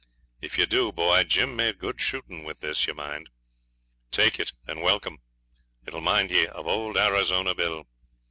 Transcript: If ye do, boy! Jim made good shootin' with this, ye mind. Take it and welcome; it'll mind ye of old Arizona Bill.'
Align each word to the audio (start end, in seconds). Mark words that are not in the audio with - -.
If 0.41 0.57
ye 0.57 0.65
do, 0.65 0.91
boy! 0.91 1.23
Jim 1.25 1.55
made 1.55 1.77
good 1.77 2.01
shootin' 2.01 2.43
with 2.43 2.59
this, 2.61 2.87
ye 2.87 2.93
mind. 2.95 3.29
Take 4.09 4.39
it 4.39 4.51
and 4.65 4.81
welcome; 4.81 5.19
it'll 5.85 6.01
mind 6.01 6.31
ye 6.31 6.47
of 6.47 6.65
old 6.65 6.97
Arizona 6.97 7.53
Bill.' 7.53 7.85